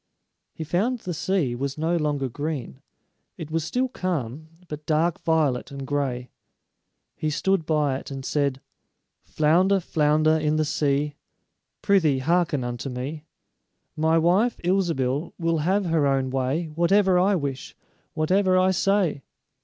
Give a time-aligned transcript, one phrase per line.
[0.55, 2.81] He found the sea was no longer green;
[3.37, 6.31] it was still calm, but dark violet and gray.
[7.15, 8.61] He stood by it and said:
[9.21, 11.17] "Flounder, flounder in the sea,
[11.83, 13.25] Prythee, hearken unto me:
[13.95, 17.75] My wife, Ilsebil, will have her own way Whatever I wish,
[18.15, 19.21] whatever I say."